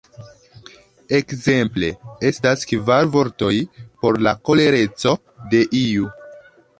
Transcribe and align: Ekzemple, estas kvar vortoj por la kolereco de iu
Ekzemple, 1.17 1.89
estas 2.31 2.65
kvar 2.71 3.11
vortoj 3.17 3.53
por 4.05 4.19
la 4.29 4.33
kolereco 4.49 5.15
de 5.53 5.61
iu 5.81 6.09